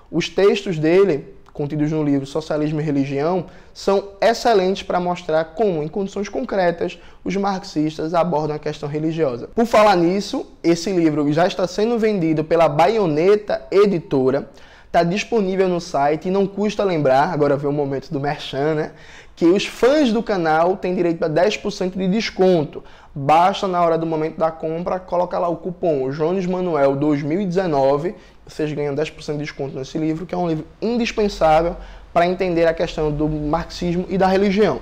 Os 0.10 0.30
textos 0.30 0.80
dele 0.80 1.35
contidos 1.56 1.90
no 1.90 2.04
livro 2.04 2.26
Socialismo 2.26 2.82
e 2.82 2.84
Religião, 2.84 3.46
são 3.74 4.10
excelentes 4.20 4.84
para 4.84 5.00
mostrar 5.00 5.44
como, 5.56 5.82
em 5.82 5.88
condições 5.88 6.28
concretas, 6.28 7.00
os 7.24 7.36
marxistas 7.38 8.14
abordam 8.14 8.58
a 8.58 8.60
questão 8.60 8.90
religiosa. 8.90 9.50
Por 9.56 9.66
falar 9.66 9.96
nisso, 9.96 10.46
esse 10.62 10.92
livro 10.92 11.32
já 11.32 11.48
está 11.48 11.66
sendo 11.66 11.98
vendido 11.98 12.44
pela 12.44 12.68
Baioneta 12.68 13.66
Editora, 13.72 14.50
está 14.86 15.02
disponível 15.02 15.70
no 15.70 15.80
site 15.80 16.28
e 16.28 16.32
não 16.32 16.46
custa 16.46 16.84
lembrar, 16.84 17.34
agora 17.34 17.56
vem 17.56 17.70
o 17.70 17.74
momento 17.74 18.12
do 18.12 18.20
merchan, 18.20 18.76
né? 18.76 18.92
Que 19.36 19.46
os 19.46 19.65
fãs 19.65 20.13
do 20.13 20.24
canal 20.24 20.77
têm 20.77 20.96
direito 20.96 21.24
a 21.24 21.30
10% 21.30 21.98
de 21.98 22.08
desconto. 22.08 22.84
Basta 23.13 23.68
na 23.68 23.82
hora 23.84 23.98
do 23.98 24.06
momento 24.06 24.38
da 24.38 24.50
compra 24.50 25.00
colocar 25.00 25.39
lá 25.39 25.50
o 25.50 25.58
cupom 25.58 26.10
Jones 26.10 26.46
Manuel 26.46 26.96
2019 26.96 28.15
vocês 28.46 28.72
ganham 28.72 28.94
10% 28.94 29.34
de 29.34 29.38
desconto 29.39 29.75
nesse 29.75 29.98
livro, 29.98 30.25
que 30.25 30.36
é 30.36 30.38
um 30.38 30.48
livro 30.48 30.68
indispensável 30.82 31.75
para 32.13 32.27
entender 32.27 32.68
a 32.68 32.74
questão 32.74 33.12
do 33.12 33.27
marxismo 33.27 34.06
e 34.08 34.18
da 34.18 34.27
religião. 34.27 34.82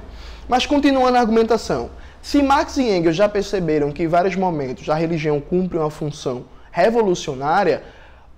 Mas 0.49 0.65
continuando 0.65 1.17
a 1.17 1.21
argumentação, 1.21 1.89
se 2.21 2.41
Marx 2.41 2.77
e 2.77 2.83
Engels 2.83 3.15
já 3.15 3.29
perceberam 3.29 3.91
que 3.91 4.03
em 4.03 4.07
vários 4.07 4.35
momentos 4.35 4.89
a 4.89 4.95
religião 4.95 5.39
cumpre 5.39 5.77
uma 5.77 5.89
função 5.89 6.43
revolucionária, 6.71 7.83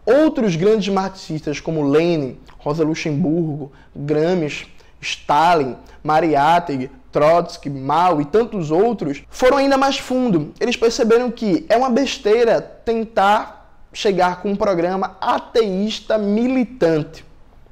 outros 0.05 0.55
grandes 0.55 0.93
marxistas 0.93 1.59
como 1.59 1.89
Lenin, 1.89 2.37
Rosa 2.59 2.83
Luxemburgo, 2.83 3.71
Gramsci, 3.95 4.67
Stalin, 5.01 5.75
Mariátegui, 6.03 6.89
Trotsky, 7.11 7.69
Mao 7.69 8.19
e 8.19 8.25
tantos 8.25 8.71
outros 8.71 9.23
foram 9.29 9.57
ainda 9.57 9.77
mais 9.77 9.97
fundo. 9.97 10.53
Eles 10.59 10.75
perceberam 10.75 11.31
que 11.31 11.65
é 11.69 11.77
uma 11.77 11.89
besteira 11.89 12.59
tentar 12.61 13.55
chegar 13.93 14.41
com 14.41 14.51
um 14.51 14.55
programa 14.55 15.15
ateísta 15.21 16.17
militante 16.17 17.23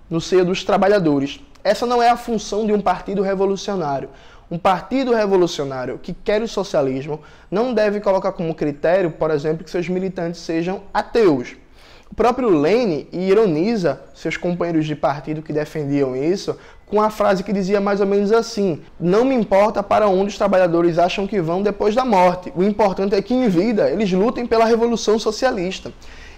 no 0.10 0.22
seio 0.22 0.46
dos 0.46 0.64
trabalhadores. 0.64 1.42
Essa 1.64 1.86
não 1.86 2.02
é 2.02 2.10
a 2.10 2.18
função 2.18 2.66
de 2.66 2.72
um 2.72 2.80
partido 2.80 3.22
revolucionário. 3.22 4.10
Um 4.50 4.58
partido 4.58 5.14
revolucionário 5.14 5.98
que 5.98 6.14
quer 6.14 6.42
o 6.42 6.48
socialismo 6.48 7.22
não 7.50 7.74
deve 7.74 8.00
colocar 8.00 8.32
como 8.32 8.54
critério, 8.56 9.12
por 9.12 9.32
exemplo, 9.32 9.64
que 9.64 9.72
seus 9.72 9.90
militantes 9.90 10.42
sejam 10.42 10.84
ateus. 10.94 11.56
O 12.12 12.16
próprio 12.16 12.50
Lênin 12.50 13.08
ironiza 13.12 14.00
seus 14.14 14.38
companheiros 14.38 14.86
de 14.86 14.96
partido 14.96 15.42
que 15.42 15.52
defendiam 15.52 16.16
isso 16.16 16.56
com 16.94 17.02
a 17.02 17.10
frase 17.10 17.44
que 17.44 17.52
dizia 17.52 17.82
mais 17.82 18.00
ou 18.00 18.06
menos 18.06 18.32
assim: 18.32 18.80
Não 19.00 19.26
me 19.26 19.34
importa 19.34 19.82
para 19.82 20.08
onde 20.08 20.30
os 20.30 20.38
trabalhadores 20.38 21.00
acham 21.00 21.26
que 21.26 21.42
vão 21.42 21.64
depois 21.64 21.96
da 21.96 22.06
morte. 22.06 22.54
O 22.56 22.62
importante 22.62 23.16
é 23.16 23.22
que 23.22 23.34
em 23.34 23.50
vida 23.50 23.90
eles 23.90 24.12
lutem 24.12 24.46
pela 24.46 24.64
revolução 24.64 25.18
socialista. 25.18 25.92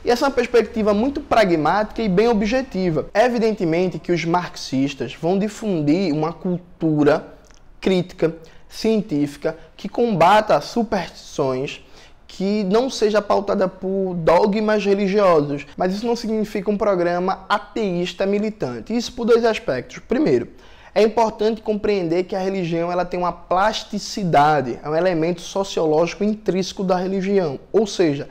E 0.05 0.09
essa 0.09 0.23
é 0.23 0.27
uma 0.29 0.33
perspectiva 0.33 0.93
muito 0.93 1.19
pragmática 1.19 2.01
e 2.01 2.07
bem 2.07 2.29
objetiva. 2.29 3.09
Evidentemente 3.13 3.99
que 3.99 4.13
os 4.13 4.23
marxistas 4.23 5.13
vão 5.13 5.37
difundir 5.37 6.13
uma 6.13 6.31
cultura 6.31 7.33
crítica, 7.81 8.33
científica, 8.69 9.57
que 9.75 9.89
combata 9.89 10.61
superstições 10.61 11.83
que 12.27 12.63
não 12.63 12.89
seja 12.89 13.21
pautada 13.21 13.67
por 13.67 14.13
dogmas 14.15 14.83
religiosos, 14.85 15.65
mas 15.77 15.93
isso 15.93 16.05
não 16.05 16.15
significa 16.15 16.69
um 16.69 16.77
programa 16.77 17.45
ateísta 17.47 18.25
militante. 18.25 18.95
Isso 18.95 19.13
por 19.13 19.25
dois 19.25 19.45
aspectos. 19.45 19.99
Primeiro, 19.99 20.47
é 20.93 21.01
importante 21.01 21.61
compreender 21.61 22.23
que 22.23 22.35
a 22.35 22.39
religião 22.39 22.91
ela 22.91 23.03
tem 23.03 23.19
uma 23.19 23.31
plasticidade, 23.31 24.79
é 24.81 24.89
um 24.89 24.95
elemento 24.95 25.41
sociológico 25.41 26.23
intrínseco 26.23 26.83
da 26.83 26.95
religião, 26.95 27.59
ou 27.71 27.85
seja, 27.85 28.29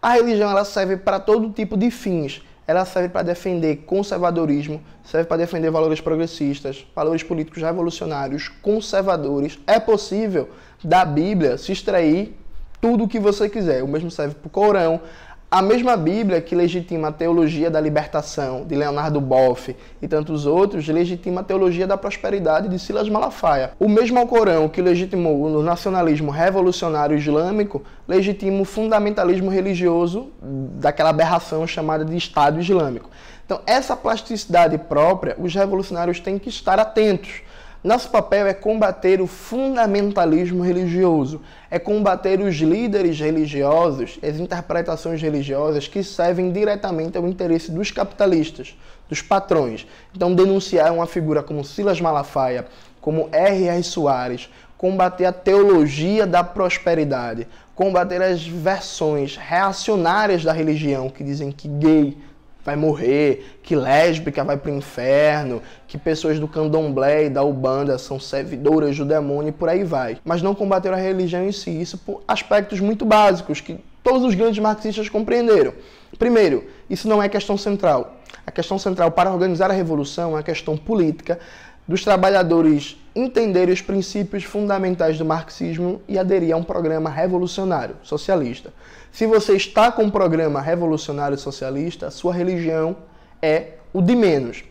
a 0.00 0.10
religião 0.10 0.50
ela 0.50 0.64
serve 0.64 0.96
para 0.96 1.18
todo 1.18 1.50
tipo 1.50 1.76
de 1.76 1.90
fins. 1.90 2.42
Ela 2.66 2.84
serve 2.84 3.08
para 3.08 3.22
defender 3.22 3.84
conservadorismo, 3.86 4.80
serve 5.04 5.26
para 5.26 5.38
defender 5.38 5.70
valores 5.70 6.00
progressistas, 6.00 6.86
valores 6.94 7.22
políticos 7.22 7.62
revolucionários, 7.62 8.48
conservadores. 8.60 9.58
É 9.66 9.80
possível 9.80 10.48
da 10.82 11.04
Bíblia 11.04 11.58
se 11.58 11.72
extrair 11.72 12.36
tudo 12.82 13.04
o 13.04 13.08
que 13.08 13.20
você 13.20 13.48
quiser. 13.48 13.84
O 13.84 13.86
mesmo 13.86 14.10
serve 14.10 14.34
para 14.34 14.48
o 14.48 14.50
Corão. 14.50 15.00
A 15.48 15.62
mesma 15.62 15.96
Bíblia 15.96 16.40
que 16.40 16.54
legitima 16.54 17.08
a 17.08 17.12
teologia 17.12 17.70
da 17.70 17.80
libertação 17.80 18.64
de 18.64 18.74
Leonardo 18.74 19.20
Boff 19.20 19.76
e 20.00 20.08
tantos 20.08 20.46
outros, 20.46 20.88
legitima 20.88 21.42
a 21.42 21.44
teologia 21.44 21.86
da 21.86 21.96
prosperidade 21.96 22.68
de 22.68 22.78
Silas 22.78 23.08
Malafaia. 23.08 23.72
O 23.78 23.86
mesmo 23.86 24.18
Alcorão 24.18 24.68
que 24.68 24.82
legitimou 24.82 25.42
o 25.42 25.62
nacionalismo 25.62 26.32
revolucionário 26.32 27.16
islâmico, 27.16 27.84
legitima 28.08 28.62
o 28.62 28.64
fundamentalismo 28.64 29.50
religioso 29.50 30.32
daquela 30.40 31.10
aberração 31.10 31.66
chamada 31.66 32.04
de 32.04 32.16
Estado 32.16 32.58
Islâmico. 32.58 33.10
Então, 33.44 33.60
essa 33.66 33.94
plasticidade 33.94 34.76
própria, 34.78 35.36
os 35.38 35.54
revolucionários 35.54 36.18
têm 36.18 36.38
que 36.38 36.48
estar 36.48 36.80
atentos 36.80 37.42
nosso 37.82 38.10
papel 38.10 38.46
é 38.46 38.54
combater 38.54 39.20
o 39.20 39.26
fundamentalismo 39.26 40.62
religioso, 40.62 41.40
é 41.68 41.80
combater 41.80 42.40
os 42.40 42.54
líderes 42.56 43.18
religiosos, 43.18 44.20
as 44.22 44.36
interpretações 44.38 45.20
religiosas 45.20 45.88
que 45.88 46.04
servem 46.04 46.52
diretamente 46.52 47.18
ao 47.18 47.26
interesse 47.26 47.72
dos 47.72 47.90
capitalistas, 47.90 48.78
dos 49.08 49.20
patrões. 49.20 49.84
Então, 50.14 50.32
denunciar 50.32 50.92
uma 50.92 51.06
figura 51.08 51.42
como 51.42 51.64
Silas 51.64 52.00
Malafaia, 52.00 52.66
como 53.00 53.28
R.R. 53.32 53.82
Soares, 53.82 54.48
combater 54.78 55.24
a 55.24 55.32
teologia 55.32 56.24
da 56.24 56.44
prosperidade, 56.44 57.48
combater 57.74 58.22
as 58.22 58.46
versões 58.46 59.36
reacionárias 59.36 60.44
da 60.44 60.52
religião 60.52 61.10
que 61.10 61.24
dizem 61.24 61.50
que 61.50 61.66
gay 61.66 62.16
vai 62.64 62.76
morrer, 62.76 63.58
que 63.62 63.74
lésbica 63.74 64.44
vai 64.44 64.56
para 64.56 64.70
o 64.70 64.74
inferno, 64.74 65.62
que 65.86 65.98
pessoas 65.98 66.38
do 66.38 66.46
candomblé 66.46 67.26
e 67.26 67.30
da 67.30 67.42
ubanda 67.42 67.98
são 67.98 68.18
servidoras 68.20 68.96
do 68.96 69.04
demônio 69.04 69.50
e 69.50 69.52
por 69.52 69.68
aí 69.68 69.84
vai. 69.84 70.18
Mas 70.24 70.42
não 70.42 70.54
combateram 70.54 70.96
a 70.96 71.00
religião 71.00 71.44
em 71.44 71.52
si, 71.52 71.70
isso 71.70 71.98
por 71.98 72.22
aspectos 72.26 72.80
muito 72.80 73.04
básicos 73.04 73.60
que 73.60 73.78
todos 74.02 74.24
os 74.24 74.34
grandes 74.34 74.58
marxistas 74.58 75.08
compreenderam. 75.08 75.72
Primeiro, 76.18 76.64
isso 76.88 77.08
não 77.08 77.22
é 77.22 77.28
questão 77.28 77.56
central. 77.56 78.16
A 78.46 78.50
questão 78.50 78.78
central 78.78 79.10
para 79.10 79.30
organizar 79.30 79.70
a 79.70 79.74
revolução 79.74 80.36
é 80.36 80.40
a 80.40 80.42
questão 80.42 80.76
política 80.76 81.38
dos 81.86 82.02
trabalhadores 82.04 82.96
entenderem 83.14 83.72
os 83.72 83.82
princípios 83.82 84.44
fundamentais 84.44 85.18
do 85.18 85.24
marxismo 85.24 86.00
e 86.08 86.18
aderir 86.18 86.54
a 86.54 86.56
um 86.56 86.62
programa 86.62 87.10
revolucionário 87.10 87.96
socialista. 88.02 88.72
Se 89.10 89.26
você 89.26 89.54
está 89.54 89.92
com 89.92 90.04
um 90.04 90.10
programa 90.10 90.60
revolucionário 90.60 91.36
socialista, 91.36 92.10
sua 92.10 92.32
religião 92.32 92.96
é 93.42 93.74
o 93.92 94.00
de 94.00 94.16
menos. 94.16 94.64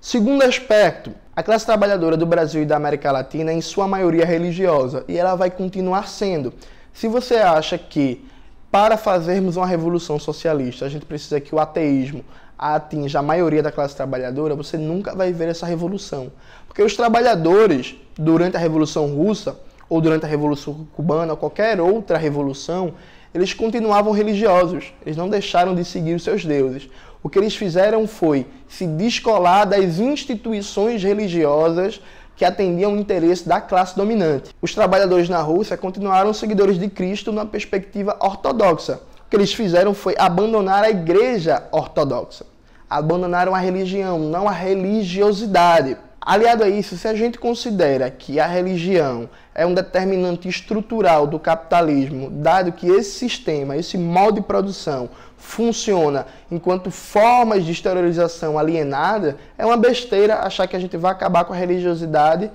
Segundo 0.00 0.42
aspecto, 0.42 1.12
a 1.34 1.42
classe 1.42 1.64
trabalhadora 1.64 2.16
do 2.16 2.26
Brasil 2.26 2.62
e 2.62 2.66
da 2.66 2.76
América 2.76 3.10
Latina 3.10 3.50
é 3.50 3.54
em 3.54 3.60
sua 3.60 3.88
maioria 3.88 4.24
religiosa 4.24 5.04
e 5.08 5.16
ela 5.16 5.34
vai 5.34 5.50
continuar 5.50 6.08
sendo. 6.08 6.52
Se 6.92 7.08
você 7.08 7.36
acha 7.36 7.78
que 7.78 8.24
para 8.70 8.96
fazermos 8.96 9.56
uma 9.56 9.66
revolução 9.66 10.18
socialista 10.18 10.84
a 10.84 10.88
gente 10.88 11.06
precisa 11.06 11.40
que 11.40 11.54
o 11.54 11.58
ateísmo 11.58 12.24
atinja 12.58 13.18
a 13.18 13.22
maioria 13.22 13.62
da 13.62 13.70
classe 13.70 13.94
trabalhadora, 13.94 14.54
você 14.54 14.78
nunca 14.78 15.14
vai 15.14 15.32
ver 15.32 15.48
essa 15.48 15.66
revolução. 15.66 16.32
Porque 16.76 16.84
os 16.84 16.94
trabalhadores, 16.94 17.94
durante 18.18 18.54
a 18.54 18.60
Revolução 18.60 19.06
Russa, 19.06 19.56
ou 19.88 19.98
durante 19.98 20.26
a 20.26 20.28
Revolução 20.28 20.86
Cubana, 20.94 21.32
ou 21.32 21.36
qualquer 21.38 21.80
outra 21.80 22.18
revolução, 22.18 22.92
eles 23.34 23.54
continuavam 23.54 24.12
religiosos, 24.12 24.92
eles 25.00 25.16
não 25.16 25.26
deixaram 25.26 25.74
de 25.74 25.82
seguir 25.86 26.14
os 26.14 26.22
seus 26.22 26.44
deuses. 26.44 26.86
O 27.22 27.30
que 27.30 27.38
eles 27.38 27.56
fizeram 27.56 28.06
foi 28.06 28.46
se 28.68 28.86
descolar 28.86 29.64
das 29.64 29.98
instituições 29.98 31.02
religiosas 31.02 31.98
que 32.36 32.44
atendiam 32.44 32.92
o 32.92 32.98
interesse 32.98 33.48
da 33.48 33.58
classe 33.58 33.96
dominante. 33.96 34.54
Os 34.60 34.74
trabalhadores 34.74 35.30
na 35.30 35.40
Rússia 35.40 35.78
continuaram 35.78 36.34
seguidores 36.34 36.78
de 36.78 36.90
Cristo 36.90 37.32
numa 37.32 37.46
perspectiva 37.46 38.18
ortodoxa. 38.20 39.00
O 39.26 39.30
que 39.30 39.36
eles 39.36 39.54
fizeram 39.54 39.94
foi 39.94 40.14
abandonar 40.18 40.84
a 40.84 40.90
igreja 40.90 41.62
ortodoxa. 41.72 42.44
Abandonaram 42.88 43.54
a 43.54 43.58
religião, 43.58 44.18
não 44.18 44.46
a 44.46 44.52
religiosidade. 44.52 45.96
Aliado 46.26 46.64
a 46.64 46.68
isso, 46.68 46.96
se 46.96 47.06
a 47.06 47.14
gente 47.14 47.38
considera 47.38 48.10
que 48.10 48.40
a 48.40 48.48
religião 48.48 49.30
é 49.54 49.64
um 49.64 49.72
determinante 49.72 50.48
estrutural 50.48 51.24
do 51.24 51.38
capitalismo, 51.38 52.28
dado 52.28 52.72
que 52.72 52.88
esse 52.88 53.16
sistema, 53.16 53.76
esse 53.76 53.96
modo 53.96 54.40
de 54.40 54.44
produção 54.44 55.08
funciona 55.38 56.26
enquanto 56.50 56.90
formas 56.90 57.64
de 57.64 57.70
exteriorização 57.70 58.58
alienada, 58.58 59.36
é 59.56 59.64
uma 59.64 59.76
besteira 59.76 60.40
achar 60.40 60.66
que 60.66 60.74
a 60.74 60.80
gente 60.80 60.96
vai 60.96 61.12
acabar 61.12 61.44
com 61.44 61.52
a 61.52 61.56
religiosidade 61.56 62.50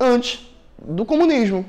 antes 0.00 0.52
do 0.76 1.04
comunismo. 1.04 1.64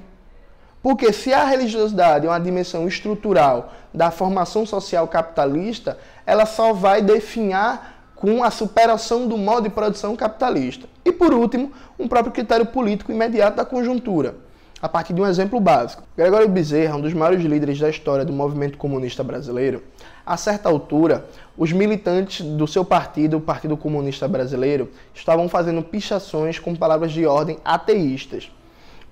Porque 0.81 1.13
se 1.13 1.31
a 1.31 1.43
religiosidade 1.43 2.25
é 2.25 2.29
uma 2.29 2.39
dimensão 2.39 2.87
estrutural 2.87 3.71
da 3.93 4.09
formação 4.09 4.65
social 4.65 5.07
capitalista, 5.07 5.95
ela 6.25 6.47
só 6.47 6.73
vai 6.73 7.03
definhar 7.03 7.99
com 8.15 8.43
a 8.43 8.51
superação 8.51 9.27
do 9.27 9.37
modo 9.37 9.63
de 9.63 9.69
produção 9.69 10.15
capitalista. 10.15 10.89
E 11.09 11.11
por 11.11 11.33
último, 11.33 11.71
um 11.97 12.07
próprio 12.07 12.31
critério 12.31 12.67
político 12.67 13.11
imediato 13.11 13.57
da 13.57 13.65
conjuntura, 13.65 14.35
a 14.79 14.87
partir 14.87 15.11
de 15.11 15.19
um 15.19 15.25
exemplo 15.25 15.59
básico. 15.59 16.03
Gregório 16.15 16.47
Bezerra, 16.47 16.97
um 16.97 17.01
dos 17.01 17.15
maiores 17.15 17.43
líderes 17.43 17.79
da 17.79 17.89
história 17.89 18.23
do 18.23 18.31
movimento 18.31 18.77
comunista 18.77 19.23
brasileiro, 19.23 19.81
a 20.23 20.37
certa 20.37 20.69
altura, 20.69 21.25
os 21.57 21.71
militantes 21.71 22.45
do 22.45 22.67
seu 22.67 22.85
partido, 22.85 23.37
o 23.37 23.41
Partido 23.41 23.75
Comunista 23.75 24.27
Brasileiro, 24.27 24.91
estavam 25.11 25.49
fazendo 25.49 25.81
pichações 25.81 26.59
com 26.59 26.75
palavras 26.75 27.11
de 27.11 27.25
ordem 27.25 27.57
ateístas. 27.65 28.51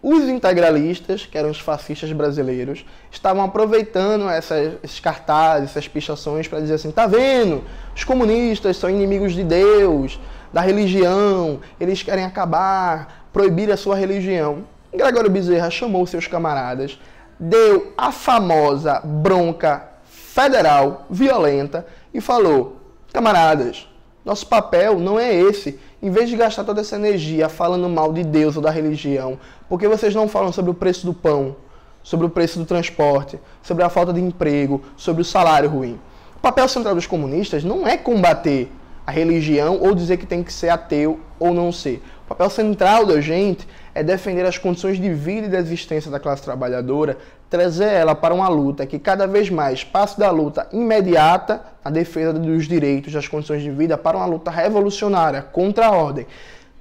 Os 0.01 0.23
integralistas, 0.29 1.25
que 1.25 1.37
eram 1.37 1.49
os 1.49 1.59
fascistas 1.59 2.11
brasileiros, 2.11 2.85
estavam 3.11 3.43
aproveitando 3.43 4.29
essas, 4.29 4.75
esses 4.83 4.99
cartazes, 4.99 5.71
essas 5.71 5.87
pichações 5.87 6.47
para 6.47 6.59
dizer 6.59 6.75
assim: 6.75 6.91
tá 6.91 7.07
vendo? 7.07 7.63
Os 7.95 8.03
comunistas 8.03 8.77
são 8.77 8.89
inimigos 8.89 9.33
de 9.33 9.43
Deus, 9.43 10.19
da 10.53 10.61
religião, 10.61 11.59
eles 11.79 12.03
querem 12.03 12.25
acabar, 12.25 13.27
proibir 13.33 13.71
a 13.71 13.77
sua 13.77 13.95
religião. 13.95 14.63
Gregório 14.93 15.29
Bezerra 15.29 15.69
chamou 15.69 16.05
seus 16.05 16.27
camaradas, 16.27 16.99
deu 17.39 17.93
a 17.97 18.11
famosa 18.11 19.01
bronca 19.03 19.83
federal 20.03 21.05
violenta 21.09 21.85
e 22.13 22.21
falou: 22.21 22.77
camaradas, 23.11 23.87
nosso 24.23 24.45
papel 24.45 24.99
não 24.99 25.19
é 25.19 25.33
esse 25.33 25.79
em 26.07 26.09
vez 26.09 26.29
de 26.29 26.37
gastar 26.37 26.63
toda 26.63 26.79
essa 26.79 26.95
energia 26.95 27.49
falando 27.49 27.89
mal 27.89 28.13
de 28.13 28.23
Deus 28.23 28.55
ou 28.55 28.61
da 28.61 28.71
religião, 28.71 29.37
por 29.67 29.77
que 29.77 29.89
vocês 29.89 30.15
não 30.15 30.29
falam 30.29 30.53
sobre 30.53 30.71
o 30.71 30.73
preço 30.73 31.05
do 31.05 31.13
pão, 31.13 31.57
sobre 32.01 32.25
o 32.25 32.29
preço 32.29 32.57
do 32.57 32.65
transporte, 32.65 33.37
sobre 33.61 33.83
a 33.83 33.89
falta 33.89 34.13
de 34.13 34.21
emprego, 34.21 34.81
sobre 34.95 35.21
o 35.21 35.25
salário 35.25 35.69
ruim? 35.69 35.99
O 36.37 36.39
papel 36.39 36.65
central 36.69 36.95
dos 36.95 37.05
comunistas 37.05 37.61
não 37.61 37.85
é 37.85 37.97
combater 37.97 38.71
a 39.05 39.11
religião 39.11 39.79
ou 39.81 39.93
dizer 39.93 40.15
que 40.15 40.25
tem 40.25 40.41
que 40.41 40.53
ser 40.53 40.69
ateu 40.69 41.19
ou 41.37 41.53
não 41.53 41.73
ser. 41.73 42.01
O 42.23 42.29
papel 42.29 42.49
central 42.49 43.05
da 43.05 43.19
gente 43.19 43.67
é 43.93 44.01
defender 44.01 44.45
as 44.45 44.57
condições 44.57 44.97
de 44.97 45.13
vida 45.13 45.47
e 45.47 45.49
de 45.49 45.57
existência 45.57 46.09
da 46.09 46.21
classe 46.21 46.41
trabalhadora, 46.41 47.17
trazer 47.49 47.85
ela 47.85 48.13
para 48.13 48.33
uma 48.33 48.47
luta 48.47 48.85
que 48.85 48.99
cada 48.99 49.25
vez 49.25 49.49
mais 49.49 49.83
passe 49.83 50.19
da 50.19 50.29
luta 50.29 50.67
imediata, 50.71 51.61
a 51.83 51.89
defesa 51.89 52.33
dos 52.33 52.67
direitos, 52.67 53.13
das 53.13 53.27
condições 53.27 53.61
de 53.61 53.71
vida, 53.71 53.97
para 53.97 54.17
uma 54.17 54.25
luta 54.25 54.51
revolucionária 54.51 55.41
contra 55.41 55.87
a 55.87 55.91
ordem. 55.91 56.25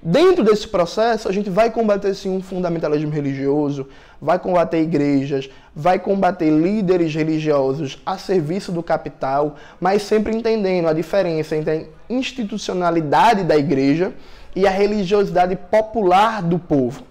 Dentro 0.03 0.45
desse 0.45 0.69
processo, 0.69 1.29
a 1.29 1.33
gente 1.33 1.49
vai 1.49 1.71
combater 1.71 2.15
sim 2.15 2.31
um 2.31 2.43
fundamentalismo 2.43 3.11
religioso, 3.11 3.89
vai 4.21 4.39
combater 4.39 4.81
igrejas, 4.83 5.49
vai 5.75 5.99
combater 5.99 6.51
líderes 6.51 7.15
religiosos 7.15 8.01
a 8.05 8.19
serviço 8.19 8.71
do 8.71 8.83
capital, 8.83 9.57
mas 9.81 10.03
sempre 10.03 10.37
entendendo 10.37 10.89
a 10.89 10.93
diferença 10.93 11.57
entre 11.57 11.71
a 11.71 12.13
institucionalidade 12.13 13.43
da 13.43 13.57
igreja 13.57 14.13
e 14.55 14.67
a 14.67 14.71
religiosidade 14.71 15.57
popular 15.57 16.43
do 16.43 16.59
povo. 16.59 17.06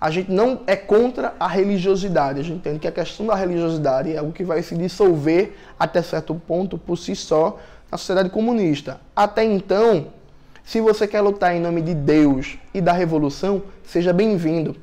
A 0.00 0.10
gente 0.10 0.32
não 0.32 0.60
é 0.66 0.74
contra 0.74 1.34
a 1.38 1.46
religiosidade, 1.46 2.40
a 2.40 2.42
gente 2.42 2.56
entende 2.56 2.78
que 2.78 2.88
a 2.88 2.92
questão 2.92 3.26
da 3.26 3.34
religiosidade 3.34 4.10
é 4.10 4.16
algo 4.16 4.32
que 4.32 4.42
vai 4.42 4.62
se 4.62 4.74
dissolver 4.74 5.54
até 5.78 6.00
certo 6.00 6.34
ponto 6.34 6.78
por 6.78 6.96
si 6.96 7.14
só 7.14 7.58
na 7.92 7.98
sociedade 7.98 8.30
comunista. 8.30 8.98
Até 9.14 9.44
então, 9.44 10.06
se 10.64 10.80
você 10.80 11.06
quer 11.06 11.20
lutar 11.20 11.54
em 11.54 11.60
nome 11.60 11.82
de 11.82 11.92
Deus 11.92 12.56
e 12.72 12.80
da 12.80 12.92
revolução, 12.92 13.62
seja 13.84 14.10
bem-vindo. 14.10 14.74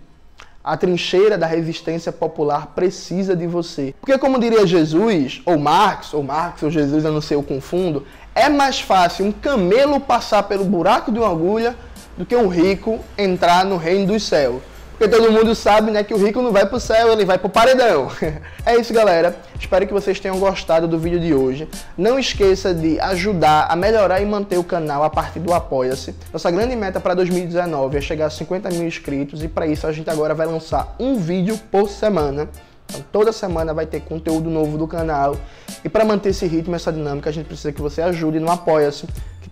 A 0.64 0.78
trincheira 0.78 1.36
da 1.36 1.48
resistência 1.48 2.12
popular 2.12 2.74
precisa 2.76 3.36
de 3.36 3.48
você. 3.48 3.96
Porque, 4.00 4.18
como 4.20 4.40
diria 4.40 4.68
Jesus, 4.68 5.42
ou 5.46 5.58
Marx, 5.58 6.14
ou 6.14 6.22
Marx, 6.22 6.62
ou 6.62 6.70
Jesus, 6.70 7.06
eu 7.06 7.12
não 7.12 7.22
sei, 7.22 7.38
eu 7.38 7.42
confundo, 7.42 8.06
é 8.36 8.50
mais 8.50 8.80
fácil 8.80 9.26
um 9.26 9.32
camelo 9.32 10.00
passar 10.00 10.44
pelo 10.44 10.66
buraco 10.66 11.12
de 11.12 11.18
uma 11.18 11.32
agulha 11.32 11.76
do 12.18 12.26
que 12.26 12.36
um 12.36 12.50
rico 12.50 13.00
entrar 13.18 13.66
no 13.66 13.78
reino 13.78 14.14
dos 14.14 14.24
céus. 14.24 14.62
Porque 14.98 15.16
todo 15.16 15.32
mundo 15.32 15.54
sabe, 15.54 15.92
né, 15.92 16.04
que 16.04 16.12
o 16.12 16.18
rico 16.18 16.42
não 16.42 16.52
vai 16.52 16.66
pro 16.66 16.80
céu, 16.80 17.12
ele 17.12 17.24
vai 17.24 17.38
pro 17.38 17.48
paredão. 17.48 18.10
é 18.66 18.78
isso, 18.78 18.92
galera. 18.92 19.36
Espero 19.60 19.86
que 19.86 19.94
vocês 19.94 20.20
tenham 20.20 20.40
gostado 20.40 20.88
do 20.88 20.98
vídeo 20.98 21.20
de 21.20 21.36
hoje. 21.36 21.70
Não 21.96 22.18
esqueça 22.18 22.74
de 22.74 23.00
ajudar 23.02 23.68
a 23.70 23.76
melhorar 23.76 24.22
e 24.22 24.26
manter 24.26 24.58
o 24.58 24.64
canal 24.64 25.04
a 25.04 25.10
partir 25.10 25.40
do 25.40 25.54
Apoia-se. 25.54 26.16
Nossa 26.34 26.50
grande 26.50 26.76
meta 26.76 27.00
para 27.00 27.14
2019 27.14 27.96
é 27.96 28.02
chegar 28.02 28.26
a 28.26 28.30
50 28.32 28.72
mil 28.72 28.88
inscritos 28.88 29.44
e 29.44 29.48
para 29.48 29.68
isso 29.68 29.86
a 29.86 29.92
gente 29.92 30.10
agora 30.10 30.34
vai 30.34 30.48
lançar 30.48 30.96
um 31.00 31.18
vídeo 31.18 31.60
por 31.72 31.88
semana. 31.90 32.50
Então, 32.90 33.06
toda 33.12 33.32
semana 33.32 33.76
vai 33.76 33.86
ter 33.86 34.00
conteúdo 34.00 34.50
novo 34.50 34.80
do 34.80 34.88
canal. 34.88 35.38
E 35.84 35.90
para 35.90 36.04
manter 36.06 36.30
esse 36.30 36.48
ritmo, 36.48 36.76
essa 36.76 36.92
dinâmica, 36.92 37.30
a 37.30 37.34
gente 37.34 37.46
precisa 37.46 37.72
que 37.72 37.82
você 37.82 38.02
ajude 38.02 38.40
no 38.40 38.50
Apoia-se 38.50 39.06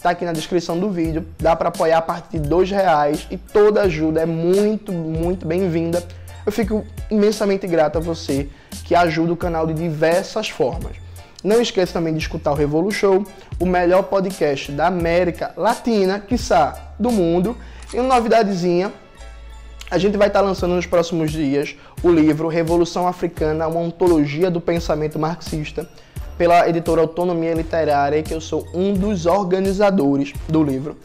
está 0.05 0.11
aqui 0.11 0.23
na 0.23 0.33
descrição 0.33 0.79
do 0.79 0.91
vídeo. 0.91 1.25
Dá 1.39 1.55
para 1.55 1.69
apoiar 1.69 1.97
a 1.97 2.01
partir 2.01 2.37
de 2.37 2.47
dois 2.47 2.69
reais 2.69 3.25
e 3.31 3.37
toda 3.37 3.81
ajuda 3.81 4.21
é 4.21 4.25
muito, 4.25 4.93
muito 4.93 5.47
bem-vinda. 5.47 6.03
Eu 6.45 6.51
fico 6.51 6.85
imensamente 7.09 7.65
grato 7.65 7.97
a 7.97 8.01
você 8.01 8.47
que 8.83 8.93
ajuda 8.93 9.33
o 9.33 9.35
canal 9.35 9.65
de 9.65 9.73
diversas 9.73 10.47
formas. 10.47 10.91
Não 11.43 11.59
esqueça 11.59 11.93
também 11.93 12.13
de 12.13 12.19
escutar 12.19 12.51
o 12.51 12.53
Revolu 12.53 12.91
Show, 12.91 13.25
o 13.59 13.65
melhor 13.65 14.03
podcast 14.03 14.71
da 14.71 14.87
América 14.87 15.51
Latina, 15.57 16.19
quiçá 16.19 16.93
do 16.99 17.09
mundo. 17.11 17.57
E 17.91 17.99
uma 17.99 18.15
novidadezinha, 18.15 18.93
a 19.89 19.97
gente 19.97 20.17
vai 20.17 20.27
estar 20.27 20.41
lançando 20.41 20.75
nos 20.75 20.85
próximos 20.85 21.31
dias 21.31 21.75
o 22.03 22.11
livro 22.11 22.47
Revolução 22.47 23.07
Africana, 23.07 23.67
uma 23.67 23.79
ontologia 23.79 24.51
do 24.51 24.61
pensamento 24.61 25.17
marxista 25.17 25.89
pela 26.37 26.67
editora 26.67 27.01
Autonomia 27.01 27.53
Literária, 27.53 28.21
que 28.21 28.33
eu 28.33 28.41
sou 28.41 28.67
um 28.73 28.93
dos 28.93 29.25
organizadores 29.25 30.33
do 30.47 30.63
livro. 30.63 30.97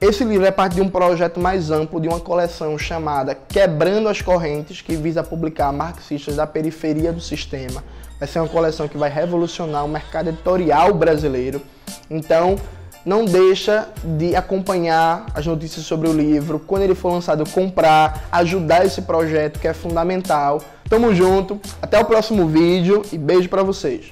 Esse 0.00 0.24
livro 0.24 0.44
é 0.44 0.50
parte 0.50 0.74
de 0.74 0.80
um 0.80 0.88
projeto 0.88 1.38
mais 1.38 1.70
amplo 1.70 2.00
de 2.00 2.08
uma 2.08 2.18
coleção 2.18 2.76
chamada 2.76 3.34
Quebrando 3.34 4.08
as 4.08 4.20
Correntes, 4.20 4.80
que 4.80 4.96
visa 4.96 5.22
publicar 5.22 5.72
marxistas 5.72 6.36
da 6.36 6.46
periferia 6.46 7.12
do 7.12 7.20
sistema. 7.20 7.84
Vai 8.18 8.26
ser 8.26 8.40
uma 8.40 8.48
coleção 8.48 8.88
que 8.88 8.98
vai 8.98 9.08
revolucionar 9.08 9.84
o 9.84 9.88
mercado 9.88 10.30
editorial 10.30 10.92
brasileiro. 10.92 11.62
Então, 12.10 12.56
não 13.04 13.24
deixa 13.24 13.88
de 14.04 14.34
acompanhar 14.34 15.26
as 15.34 15.46
notícias 15.46 15.84
sobre 15.84 16.08
o 16.08 16.12
livro, 16.12 16.58
quando 16.58 16.82
ele 16.82 16.94
for 16.94 17.12
lançado, 17.12 17.48
comprar, 17.50 18.28
ajudar 18.32 18.84
esse 18.84 19.02
projeto 19.02 19.58
que 19.58 19.68
é 19.68 19.72
fundamental. 19.72 20.60
Tamo 20.88 21.14
junto, 21.14 21.60
até 21.80 21.98
o 21.98 22.04
próximo 22.04 22.46
vídeo 22.46 23.02
e 23.12 23.18
beijo 23.18 23.48
para 23.48 23.62
vocês. 23.62 24.00